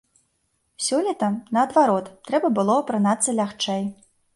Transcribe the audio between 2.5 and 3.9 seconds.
было апранацца лягчэй.